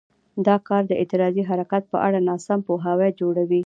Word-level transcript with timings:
دا 0.47 0.55
کار 0.67 0.83
د 0.87 0.91
اعتراضي 1.01 1.43
حرکت 1.49 1.83
په 1.91 1.97
اړه 2.07 2.19
ناسم 2.29 2.59
پوهاوی 2.67 3.09
جوړوي. 3.19 3.59